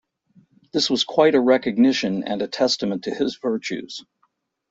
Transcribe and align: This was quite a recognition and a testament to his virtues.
This 0.73 0.89
was 0.89 1.03
quite 1.03 1.35
a 1.35 1.39
recognition 1.39 2.23
and 2.23 2.41
a 2.41 2.47
testament 2.47 3.03
to 3.03 3.13
his 3.13 3.37
virtues. 3.39 4.03